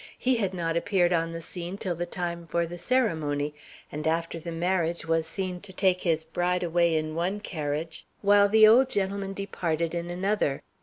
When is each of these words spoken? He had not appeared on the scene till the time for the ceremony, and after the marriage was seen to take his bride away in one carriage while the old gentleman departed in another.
He 0.17 0.37
had 0.37 0.51
not 0.55 0.75
appeared 0.75 1.13
on 1.13 1.31
the 1.31 1.43
scene 1.43 1.77
till 1.77 1.93
the 1.93 2.07
time 2.07 2.47
for 2.47 2.65
the 2.65 2.79
ceremony, 2.79 3.53
and 3.91 4.07
after 4.07 4.39
the 4.39 4.51
marriage 4.51 5.05
was 5.05 5.27
seen 5.27 5.61
to 5.61 5.71
take 5.71 6.01
his 6.01 6.23
bride 6.23 6.63
away 6.63 6.95
in 6.95 7.13
one 7.13 7.39
carriage 7.39 8.07
while 8.21 8.49
the 8.49 8.67
old 8.67 8.89
gentleman 8.89 9.33
departed 9.33 9.93
in 9.93 10.09
another. 10.09 10.63